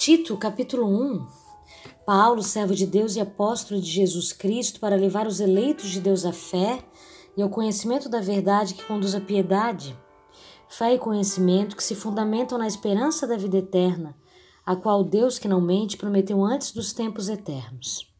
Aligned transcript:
Tito, 0.00 0.34
capítulo 0.38 0.86
1. 0.86 1.26
Paulo, 2.06 2.42
servo 2.42 2.74
de 2.74 2.86
Deus 2.86 3.16
e 3.16 3.20
apóstolo 3.20 3.78
de 3.78 3.90
Jesus 3.90 4.32
Cristo, 4.32 4.80
para 4.80 4.96
levar 4.96 5.26
os 5.26 5.40
eleitos 5.40 5.90
de 5.90 6.00
Deus 6.00 6.24
à 6.24 6.32
fé 6.32 6.82
e 7.36 7.42
ao 7.42 7.50
conhecimento 7.50 8.08
da 8.08 8.18
verdade 8.18 8.72
que 8.72 8.86
conduz 8.86 9.14
à 9.14 9.20
piedade. 9.20 9.94
Fé 10.70 10.94
e 10.94 10.98
conhecimento 10.98 11.76
que 11.76 11.84
se 11.84 11.94
fundamentam 11.94 12.56
na 12.56 12.66
esperança 12.66 13.26
da 13.26 13.36
vida 13.36 13.58
eterna, 13.58 14.16
a 14.64 14.74
qual 14.74 15.04
Deus, 15.04 15.38
que 15.38 15.46
não 15.46 15.60
mente, 15.60 15.98
prometeu 15.98 16.42
antes 16.42 16.72
dos 16.72 16.94
tempos 16.94 17.28
eternos. 17.28 18.10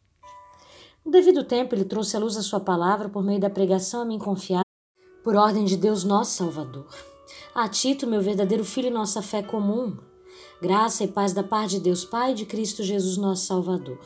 No 1.03 1.11
devido 1.11 1.43
tempo, 1.43 1.73
ele 1.73 1.83
trouxe 1.83 2.15
à 2.15 2.19
luz 2.19 2.37
a 2.37 2.43
sua 2.43 2.59
palavra 2.59 3.09
por 3.09 3.23
meio 3.23 3.39
da 3.39 3.49
pregação 3.49 4.03
a 4.03 4.05
mim 4.05 4.19
confiada, 4.19 4.61
por 5.23 5.35
ordem 5.35 5.65
de 5.65 5.77
Deus, 5.77 6.03
nosso 6.03 6.33
Salvador. 6.37 6.93
A 7.55 7.67
Tito, 7.67 8.05
meu 8.05 8.21
verdadeiro 8.21 8.63
filho 8.63 8.89
e 8.89 8.91
nossa 8.91 9.19
fé 9.23 9.41
comum, 9.41 9.97
Graça 10.61 11.03
e 11.03 11.07
paz 11.07 11.33
da 11.33 11.41
parte 11.41 11.71
de 11.71 11.79
Deus 11.79 12.05
Pai 12.05 12.33
e 12.33 12.35
de 12.35 12.45
Cristo 12.45 12.83
Jesus, 12.83 13.17
nosso 13.17 13.47
Salvador. 13.47 13.97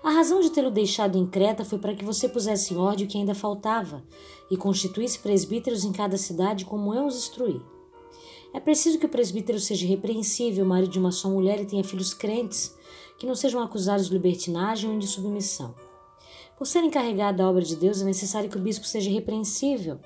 A 0.00 0.10
razão 0.10 0.38
de 0.38 0.50
tê-lo 0.50 0.70
deixado 0.70 1.18
em 1.18 1.26
Creta 1.26 1.64
foi 1.64 1.76
para 1.76 1.92
que 1.92 2.04
você 2.04 2.28
pusesse 2.28 2.72
em 2.72 2.76
ordem 2.76 3.04
o 3.04 3.08
que 3.08 3.18
ainda 3.18 3.34
faltava 3.34 4.04
e 4.48 4.56
constituísse 4.56 5.18
presbíteros 5.18 5.82
em 5.82 5.90
cada 5.90 6.16
cidade, 6.16 6.64
como 6.64 6.94
eu 6.94 7.04
os 7.04 7.16
instruí. 7.16 7.60
É 8.54 8.60
preciso 8.60 8.96
que 8.96 9.06
o 9.06 9.08
presbítero 9.08 9.58
seja 9.58 9.88
repreensível, 9.88 10.64
marido 10.64 10.92
de 10.92 11.00
uma 11.00 11.10
só 11.10 11.28
mulher 11.28 11.60
e 11.60 11.66
tenha 11.66 11.82
filhos 11.82 12.14
crentes, 12.14 12.72
que 13.18 13.26
não 13.26 13.34
sejam 13.34 13.60
acusados 13.60 14.06
de 14.06 14.12
libertinagem 14.12 14.88
ou 14.88 14.96
de 15.00 15.08
submissão. 15.08 15.74
Por 16.56 16.68
ser 16.68 16.84
encarregado 16.84 17.38
da 17.38 17.50
obra 17.50 17.62
de 17.62 17.74
Deus, 17.74 18.00
é 18.00 18.04
necessário 18.04 18.48
que 18.48 18.56
o 18.56 18.62
bispo 18.62 18.86
seja 18.86 19.10
repreensível, 19.10 19.98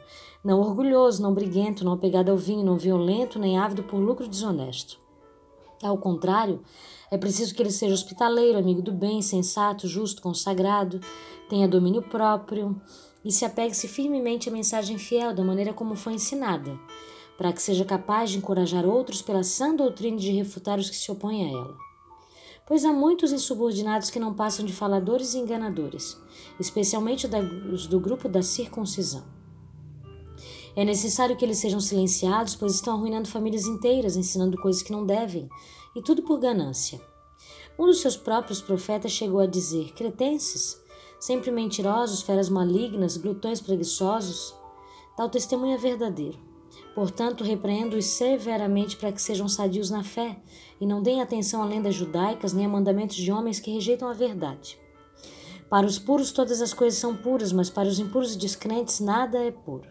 não 0.42 0.58
orgulhoso, 0.58 1.22
não 1.22 1.34
briguento, 1.34 1.84
não 1.84 1.92
apegado 1.92 2.30
ao 2.30 2.38
vinho, 2.38 2.64
não 2.64 2.78
violento, 2.78 3.38
nem 3.38 3.58
ávido 3.58 3.82
por 3.82 3.98
lucro 3.98 4.26
desonesto. 4.26 5.09
Ao 5.82 5.96
contrário, 5.96 6.60
é 7.10 7.16
preciso 7.16 7.54
que 7.54 7.62
ele 7.62 7.70
seja 7.70 7.94
hospitaleiro, 7.94 8.58
amigo 8.58 8.82
do 8.82 8.92
bem, 8.92 9.22
sensato, 9.22 9.88
justo, 9.88 10.20
consagrado, 10.20 11.00
tenha 11.48 11.66
domínio 11.66 12.02
próprio 12.02 12.80
e 13.24 13.32
se 13.32 13.44
apegue-se 13.44 13.88
firmemente 13.88 14.48
à 14.48 14.52
mensagem 14.52 14.98
fiel 14.98 15.34
da 15.34 15.42
maneira 15.42 15.72
como 15.72 15.96
foi 15.96 16.14
ensinada, 16.14 16.78
para 17.38 17.52
que 17.52 17.62
seja 17.62 17.84
capaz 17.84 18.30
de 18.30 18.38
encorajar 18.38 18.84
outros 18.84 19.22
pela 19.22 19.42
sã 19.42 19.74
doutrina 19.74 20.18
de 20.18 20.30
refutar 20.30 20.78
os 20.78 20.90
que 20.90 20.96
se 20.96 21.10
opõem 21.10 21.46
a 21.46 21.50
ela. 21.50 21.76
Pois 22.66 22.84
há 22.84 22.92
muitos 22.92 23.32
insubordinados 23.32 24.10
que 24.10 24.20
não 24.20 24.34
passam 24.34 24.64
de 24.64 24.72
faladores 24.72 25.34
e 25.34 25.38
enganadores, 25.38 26.16
especialmente 26.58 27.26
os 27.72 27.86
do 27.86 27.98
grupo 27.98 28.28
da 28.28 28.42
circuncisão. 28.42 29.39
É 30.76 30.84
necessário 30.84 31.36
que 31.36 31.44
eles 31.44 31.58
sejam 31.58 31.80
silenciados, 31.80 32.54
pois 32.54 32.74
estão 32.74 32.94
arruinando 32.94 33.28
famílias 33.28 33.66
inteiras, 33.66 34.16
ensinando 34.16 34.60
coisas 34.60 34.82
que 34.82 34.92
não 34.92 35.04
devem, 35.04 35.48
e 35.96 36.02
tudo 36.02 36.22
por 36.22 36.38
ganância. 36.38 37.00
Um 37.78 37.86
dos 37.86 38.00
seus 38.00 38.16
próprios 38.16 38.60
profetas 38.60 39.12
chegou 39.12 39.40
a 39.40 39.46
dizer: 39.46 39.92
Cretenses, 39.92 40.80
sempre 41.18 41.50
mentirosos, 41.50 42.22
feras 42.22 42.48
malignas, 42.48 43.16
glutões 43.16 43.60
preguiçosos. 43.60 44.54
Tal 45.16 45.28
testemunho 45.28 45.74
é 45.74 45.78
verdadeiro. 45.78 46.38
Portanto, 46.94 47.44
repreendo-os 47.44 48.06
severamente 48.06 48.96
para 48.96 49.12
que 49.12 49.22
sejam 49.22 49.48
sadios 49.48 49.90
na 49.90 50.02
fé 50.02 50.36
e 50.80 50.86
não 50.86 51.02
deem 51.02 51.20
atenção 51.20 51.62
a 51.62 51.64
lendas 51.64 51.94
judaicas 51.94 52.52
nem 52.52 52.66
a 52.66 52.68
mandamentos 52.68 53.16
de 53.16 53.30
homens 53.30 53.60
que 53.60 53.70
rejeitam 53.70 54.08
a 54.08 54.12
verdade. 54.12 54.78
Para 55.68 55.86
os 55.86 55.98
puros, 55.98 56.32
todas 56.32 56.60
as 56.60 56.74
coisas 56.74 56.98
são 56.98 57.16
puras, 57.16 57.52
mas 57.52 57.70
para 57.70 57.88
os 57.88 57.98
impuros 57.98 58.34
e 58.34 58.38
descrentes, 58.38 58.98
nada 58.98 59.38
é 59.38 59.52
puro. 59.52 59.88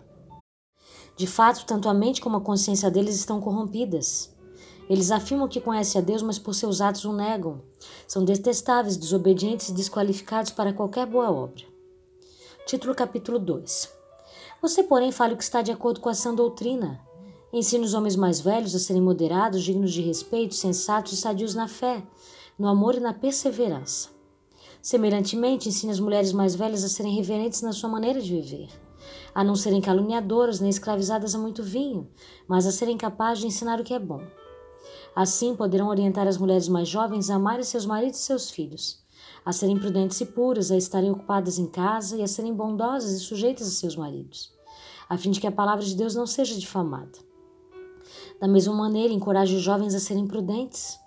De 1.20 1.28
fato, 1.28 1.66
tanto 1.66 1.90
a 1.90 1.94
mente 1.94 2.22
como 2.22 2.38
a 2.38 2.42
consciência 2.42 2.90
deles 2.90 3.14
estão 3.14 3.42
corrompidas. 3.42 4.34
Eles 4.90 5.12
afirmam 5.12 5.50
que 5.50 5.60
conhecem 5.60 6.00
a 6.00 6.02
Deus, 6.02 6.22
mas 6.22 6.40
por 6.40 6.56
seus 6.56 6.80
atos 6.80 7.04
o 7.04 7.12
negam. 7.12 7.62
São 8.08 8.24
detestáveis, 8.24 8.96
desobedientes 8.96 9.68
e 9.68 9.74
desqualificados 9.74 10.52
para 10.52 10.72
qualquer 10.72 11.06
boa 11.06 11.30
obra. 11.30 11.66
Título 12.66 12.96
capítulo 12.96 13.38
2 13.38 13.92
Você, 14.62 14.82
porém, 14.82 15.12
fale 15.12 15.34
o 15.34 15.38
que 15.38 15.44
está 15.44 15.62
de 15.62 15.74
acordo 15.74 16.00
com 16.00 16.08
a 16.08 16.14
sã 16.14 16.34
doutrina. 16.34 17.02
Ensine 17.52 17.84
os 17.84 17.94
homens 17.94 18.16
mais 18.16 18.40
velhos 18.40 18.74
a 18.74 18.80
serem 18.80 19.02
moderados, 19.02 19.62
dignos 19.62 19.92
de 19.92 20.02
respeito, 20.02 20.56
sensatos 20.56 21.12
e 21.12 21.18
sadios 21.18 21.54
na 21.54 21.68
fé, 21.68 22.02
no 22.58 22.66
amor 22.66 22.96
e 22.96 23.02
na 23.02 23.14
perseverança. 23.14 24.08
Semelhantemente, 24.82 25.68
ensine 25.68 25.92
as 25.92 26.00
mulheres 26.00 26.32
mais 26.32 26.56
velhas 26.56 26.86
a 26.86 26.88
serem 26.88 27.14
reverentes 27.14 27.62
na 27.62 27.74
sua 27.74 27.90
maneira 27.90 28.22
de 28.22 28.32
viver 28.34 28.70
a 29.40 29.44
não 29.44 29.56
serem 29.56 29.80
caluniadoras 29.80 30.60
nem 30.60 30.70
escravizadas 30.70 31.34
a 31.34 31.38
muito 31.38 31.64
vinho, 31.64 32.10
mas 32.46 32.68
a 32.68 32.74
serem 32.74 32.98
capazes 32.98 33.40
de 33.40 33.48
ensinar 33.48 33.80
o 33.80 33.86
que 33.86 33.94
é 33.94 33.98
bom. 33.98 34.22
Assim 35.16 35.56
poderão 35.56 35.88
orientar 35.88 36.28
as 36.28 36.38
mulheres 36.38 36.68
mais 36.68 36.90
jovens 36.90 37.30
a 37.30 37.36
amarem 37.36 37.64
seus 37.64 37.86
maridos 37.86 38.20
e 38.20 38.24
seus 38.24 38.52
filhos, 38.52 39.02
a 39.46 39.54
serem 39.54 39.80
prudentes 39.80 40.20
e 40.20 40.26
puras, 40.26 40.72
a 40.72 40.76
estarem 40.76 41.10
ocupadas 41.10 41.58
em 41.58 41.68
casa 41.68 42.18
e 42.18 42.22
a 42.22 42.28
serem 42.28 42.54
bondosas 42.54 43.12
e 43.12 43.20
sujeitas 43.22 43.66
a 43.66 43.72
seus 43.72 43.96
maridos, 43.96 44.52
a 45.08 45.18
fim 45.18 45.32
de 45.32 45.40
que 45.40 45.48
a 45.48 45.54
palavra 45.54 45.86
de 45.86 45.96
Deus 45.96 46.16
não 46.16 46.28
seja 46.28 46.60
difamada. 46.60 47.18
Da 48.42 48.48
mesma 48.48 48.74
maneira, 48.74 49.14
encoraje 49.14 49.56
os 49.56 49.62
jovens 49.62 49.96
a 49.96 50.02
serem 50.02 50.28
prudentes. 50.28 51.00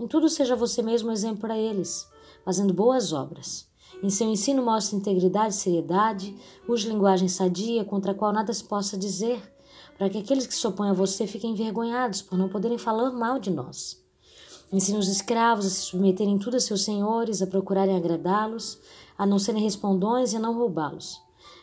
Em 0.00 0.08
tudo 0.08 0.28
seja 0.28 0.56
você 0.56 0.82
mesmo 0.82 1.12
exemplo 1.12 1.42
para 1.42 1.56
eles, 1.56 2.08
fazendo 2.44 2.74
boas 2.74 3.12
obras 3.12 3.67
em 4.02 4.10
seu 4.10 4.28
ensino 4.28 4.64
mostra 4.64 4.96
integridade 4.96 5.54
e 5.54 5.56
seriedade, 5.56 6.36
usa 6.68 6.88
linguagem 6.88 7.28
sadia 7.28 7.84
contra 7.84 8.12
a 8.12 8.14
qual 8.14 8.32
nada 8.32 8.52
se 8.52 8.62
possa 8.62 8.96
dizer, 8.96 9.40
para 9.96 10.08
que 10.08 10.18
aqueles 10.18 10.46
que 10.46 10.54
se 10.54 10.66
opõem 10.66 10.90
a 10.90 10.94
você 10.94 11.26
fiquem 11.26 11.50
envergonhados 11.50 12.22
por 12.22 12.38
não 12.38 12.48
poderem 12.48 12.78
falar 12.78 13.10
mal 13.10 13.40
de 13.40 13.50
nós. 13.50 14.00
Ensina 14.72 14.98
os 14.98 15.08
escravos 15.08 15.66
a 15.66 15.70
se 15.70 15.80
submeterem 15.80 16.38
tudo 16.38 16.56
a 16.56 16.60
seus 16.60 16.84
senhores, 16.84 17.42
a 17.42 17.46
procurarem 17.46 17.96
agradá-los, 17.96 18.78
a 19.16 19.26
não 19.26 19.38
serem 19.38 19.62
respondões 19.62 20.32
e 20.32 20.36
a 20.36 20.40
não 20.40 20.54
roubá-los, 20.54 21.20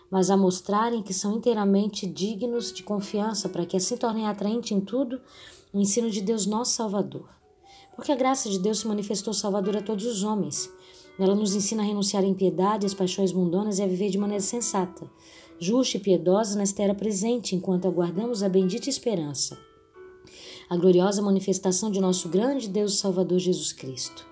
mas 0.09 0.30
a 0.30 0.36
mostrarem 0.36 1.03
que 1.03 1.13
são 1.13 1.34
inteiramente 1.38 2.06
dignos 2.06 2.74
de 2.74 2.84
confiança, 2.84 3.47
para 3.47 3.66
que 3.66 3.78
assim 3.78 3.96
tornem 3.96 4.28
atraente 4.28 4.74
em 4.74 4.81
tudo 4.81 5.22
o 5.72 5.80
ensino 5.80 6.09
de 6.09 6.19
Deus 6.19 6.46
nosso 6.46 6.74
Salvador. 6.74 7.30
Porque 7.96 8.12
a 8.12 8.16
graça 8.16 8.50
de 8.50 8.59
Deus 8.59 8.80
se 8.80 8.88
manifestou 8.88 9.34
salvadora 9.34 9.80
a 9.80 9.84
todos 9.84 10.06
os 10.06 10.24
homens, 10.24 10.69
ela 11.17 11.35
nos 11.35 11.55
ensina 11.55 11.81
a 11.81 11.85
renunciar 11.85 12.23
à 12.23 12.27
impiedade, 12.27 12.85
às 12.85 12.93
paixões 12.93 13.31
mundanas 13.31 13.79
e 13.79 13.83
a 13.83 13.87
viver 13.87 14.09
de 14.09 14.17
maneira 14.17 14.43
sensata, 14.43 15.09
justa 15.57 15.97
e 15.97 15.99
piedosa 15.99 16.57
nesta 16.57 16.83
era 16.83 16.93
presente, 16.93 17.55
enquanto 17.55 17.87
aguardamos 17.87 18.43
a 18.43 18.49
bendita 18.49 18.89
esperança, 18.89 19.57
a 20.69 20.75
gloriosa 20.75 21.21
manifestação 21.21 21.89
de 21.89 22.01
nosso 22.01 22.27
grande 22.27 22.67
Deus 22.67 22.93
e 22.93 22.97
Salvador 22.97 23.39
Jesus 23.39 23.71
Cristo. 23.71 24.25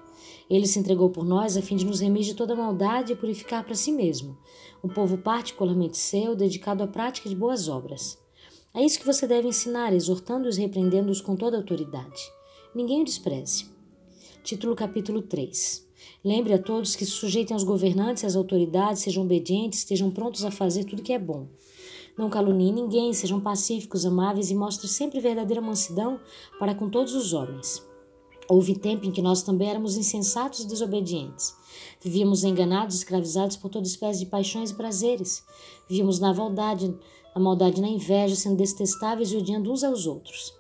Ele 0.50 0.68
se 0.68 0.78
entregou 0.78 1.10
por 1.10 1.24
nós 1.24 1.56
a 1.56 1.62
fim 1.62 1.78
de 1.78 1.86
nos 1.86 2.02
remir 2.02 2.24
de 2.24 2.34
toda 2.34 2.56
maldade 2.56 3.14
e 3.14 3.16
purificar 3.16 3.64
para 3.64 3.76
si 3.76 3.92
mesmo, 3.92 4.38
um 4.84 4.90
povo 4.90 5.18
particularmente 5.18 5.98
seu, 5.98 6.36
dedicado 6.36 6.84
à 6.84 6.88
prática 6.88 7.30
de 7.30 7.36
boas 7.36 7.70
obras. 7.70 8.18
É 8.74 8.84
isso 8.84 9.00
que 9.00 9.06
você 9.06 9.26
deve 9.26 9.48
ensinar, 9.48 9.94
exortando-os 9.94 10.58
e 10.58 10.62
repreendendo-os 10.62 11.22
com 11.22 11.36
toda 11.36 11.56
autoridade. 11.56 12.22
Ninguém 12.76 13.04
o 13.04 13.06
despreze. 13.06 13.68
Título 14.44 14.76
capítulo 14.76 15.22
3 15.22 15.93
Lembre 16.24 16.54
a 16.54 16.60
todos 16.60 16.96
que 16.96 17.06
se 17.06 17.12
sujeitem 17.12 17.54
aos 17.54 17.64
governantes 17.64 18.24
e 18.24 18.26
às 18.26 18.36
autoridades, 18.36 19.02
sejam 19.02 19.24
obedientes, 19.24 19.80
estejam 19.80 20.10
prontos 20.10 20.46
a 20.46 20.52
fazer 20.52 20.86
tudo 20.86 21.02
que 21.02 21.14
é 21.14 21.20
bom. 21.20 21.48
Não 22.18 22.30
caluniem 22.30 22.72
ninguém, 22.72 23.14
sejam 23.14 23.40
pacíficos, 23.40 24.06
amáveis 24.06 24.52
e 24.52 24.56
mostrem 24.56 24.90
sempre 24.90 25.20
verdadeira 25.20 25.62
mansidão 25.62 26.20
para 26.60 26.76
com 26.76 26.90
todos 26.90 27.14
os 27.16 27.34
homens. 27.34 27.84
Houve 28.48 28.76
tempo 28.76 29.06
em 29.06 29.12
que 29.12 29.22
nós 29.22 29.42
também 29.42 29.70
éramos 29.70 29.98
insensatos 29.98 30.62
e 30.62 30.68
desobedientes. 30.68 31.56
Vivíamos 32.02 32.44
enganados, 32.44 32.98
escravizados 32.98 33.56
por 33.58 33.70
toda 33.70 33.88
espécie 33.88 34.20
de 34.20 34.26
paixões 34.26 34.72
e 34.72 34.76
prazeres. 34.76 35.44
Vivíamos 35.90 36.20
na 36.20 36.34
maldade, 36.34 36.96
na 37.34 37.42
maldade 37.42 37.82
na 37.82 37.88
inveja, 37.88 38.36
sendo 38.36 38.58
detestáveis 38.58 39.32
e 39.32 39.38
odiando 39.38 39.72
uns 39.72 39.84
aos 39.84 40.06
outros. 40.06 40.54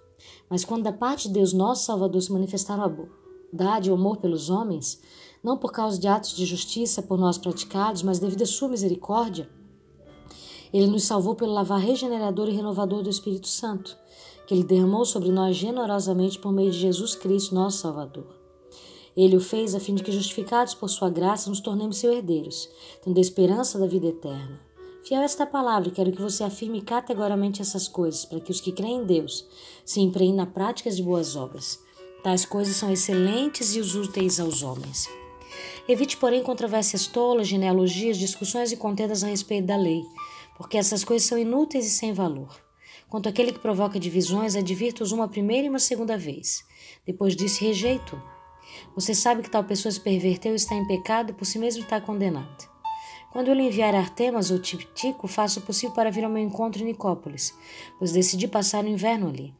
Mas 0.49 0.65
quando 0.65 0.83
da 0.83 0.93
parte 0.93 1.27
de 1.27 1.33
Deus, 1.35 1.53
nosso 1.53 1.85
Salvador, 1.85 2.21
se 2.21 2.31
manifestaram 2.31 2.83
a 2.83 2.89
bondade 2.89 3.89
e 3.89 3.91
o 3.91 3.95
amor 3.95 4.17
pelos 4.17 4.49
homens, 4.49 4.99
não 5.43 5.57
por 5.57 5.71
causa 5.71 5.99
de 5.99 6.07
atos 6.07 6.35
de 6.35 6.45
justiça 6.45 7.01
por 7.01 7.19
nós 7.19 7.37
praticados, 7.37 8.01
mas 8.01 8.19
devido 8.19 8.43
à 8.43 8.45
sua 8.45 8.69
misericórdia, 8.69 9.49
ele 10.73 10.87
nos 10.87 11.03
salvou 11.03 11.35
pelo 11.35 11.53
lavar 11.53 11.79
regenerador 11.79 12.49
e 12.49 12.55
renovador 12.55 13.03
do 13.03 13.09
Espírito 13.09 13.47
Santo, 13.47 13.95
que 14.47 14.53
ele 14.53 14.63
derramou 14.63 15.05
sobre 15.05 15.31
nós 15.31 15.55
generosamente 15.55 16.39
por 16.39 16.51
meio 16.51 16.71
de 16.71 16.79
Jesus 16.79 17.15
Cristo, 17.15 17.53
nosso 17.53 17.79
Salvador. 17.79 18.25
Ele 19.15 19.37
o 19.37 19.39
fez 19.39 19.75
a 19.75 19.79
fim 19.79 19.93
de 19.93 20.01
que, 20.01 20.11
justificados 20.11 20.73
por 20.73 20.89
sua 20.89 21.09
graça, 21.09 21.49
nos 21.49 21.59
tornemos 21.59 21.97
seus 21.97 22.15
herdeiros, 22.15 22.67
tendo 23.03 23.17
a 23.17 23.21
esperança 23.21 23.77
da 23.77 23.85
vida 23.85 24.07
eterna. 24.07 24.59
Fiel 25.03 25.21
a 25.21 25.25
esta 25.25 25.45
palavra, 25.45 25.91
quero 25.91 26.11
que 26.11 26.21
você 26.21 26.43
afirme 26.43 26.81
categoricamente 26.81 27.61
essas 27.61 27.87
coisas, 27.87 28.25
para 28.25 28.39
que 28.39 28.51
os 28.51 28.59
que 28.59 28.71
creem 28.71 29.01
em 29.01 29.05
Deus 29.05 29.45
se 29.85 29.99
empreendem 29.99 30.37
na 30.37 30.45
prática 30.47 30.89
de 30.89 31.03
boas 31.03 31.35
obras. 31.35 31.79
Tais 32.23 32.45
coisas 32.45 32.75
são 32.75 32.89
excelentes 32.89 33.75
e 33.75 33.81
úteis 33.81 34.39
aos 34.39 34.63
homens. 34.63 35.07
Evite, 35.87 36.17
porém, 36.17 36.41
controvérsias 36.41 37.07
tolas, 37.07 37.47
genealogias, 37.47 38.17
discussões 38.17 38.71
e 38.71 38.77
contendas 38.77 39.23
a 39.23 39.27
respeito 39.27 39.67
da 39.67 39.75
lei, 39.75 40.01
porque 40.57 40.77
essas 40.77 41.03
coisas 41.03 41.27
são 41.27 41.37
inúteis 41.37 41.85
e 41.85 41.89
sem 41.89 42.13
valor. 42.13 42.49
Quanto 43.09 43.29
àquele 43.29 43.51
que 43.51 43.59
provoca 43.59 43.99
divisões, 43.99 44.55
advirta-os 44.55 45.11
uma 45.11 45.27
primeira 45.27 45.67
e 45.67 45.69
uma 45.69 45.79
segunda 45.79 46.17
vez. 46.17 46.63
Depois 47.05 47.35
disse 47.35 47.63
rejeito. 47.63 48.19
Você 48.95 49.13
sabe 49.13 49.43
que 49.43 49.49
tal 49.49 49.63
pessoa 49.63 49.91
se 49.91 49.99
perverteu 49.99 50.53
e 50.53 50.55
está 50.55 50.73
em 50.73 50.87
pecado 50.87 51.33
por 51.33 51.45
si 51.45 51.59
mesmo 51.59 51.83
está 51.83 51.99
condenado. 52.01 52.71
Quando 53.31 53.47
eu 53.47 53.53
lhe 53.53 53.63
enviar 53.63 53.93
Artemas 53.95 54.51
ou 54.51 54.59
Tico, 54.59 55.27
faça 55.27 55.59
o 55.59 55.63
possível 55.63 55.93
para 55.93 56.11
vir 56.11 56.23
ao 56.23 56.29
meu 56.29 56.41
encontro 56.41 56.81
em 56.81 56.85
Nicópolis, 56.85 57.53
pois 57.97 58.11
decidi 58.11 58.47
passar 58.47 58.83
o 58.83 58.87
inverno 58.87 59.27
ali. 59.27 59.53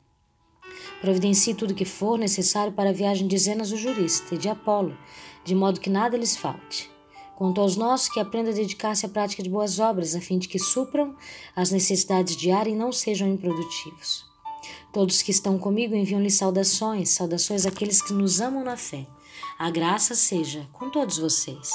Providencie 1.03 1.53
tudo 1.53 1.73
que 1.73 1.83
for 1.83 2.17
necessário 2.17 2.71
para 2.71 2.91
a 2.91 2.93
viagem 2.93 3.27
de 3.27 3.37
Zenas 3.37 3.73
o 3.73 3.77
jurista 3.77 4.35
e 4.35 4.37
de 4.37 4.47
Apolo, 4.47 4.97
de 5.43 5.53
modo 5.53 5.81
que 5.81 5.89
nada 5.89 6.15
lhes 6.15 6.37
falte. 6.37 6.89
Quanto 7.35 7.59
aos 7.59 7.75
nossos, 7.75 8.07
que 8.07 8.21
aprenda 8.21 8.51
a 8.51 8.53
dedicar-se 8.53 9.05
à 9.05 9.09
prática 9.09 9.43
de 9.43 9.49
boas 9.49 9.79
obras, 9.79 10.15
a 10.15 10.21
fim 10.21 10.37
de 10.37 10.47
que 10.47 10.57
supram 10.57 11.13
as 11.53 11.71
necessidades 11.71 12.37
diárias 12.37 12.73
e 12.73 12.79
não 12.79 12.93
sejam 12.93 13.27
improdutivos. 13.27 14.23
Todos 14.93 15.21
que 15.21 15.31
estão 15.31 15.59
comigo 15.59 15.93
enviam-lhe 15.93 16.31
saudações, 16.31 17.09
saudações 17.09 17.65
àqueles 17.65 18.01
que 18.01 18.13
nos 18.13 18.39
amam 18.39 18.63
na 18.63 18.77
fé. 18.77 19.05
A 19.59 19.69
graça 19.69 20.15
seja 20.15 20.69
com 20.71 20.89
todos 20.89 21.17
vocês. 21.17 21.73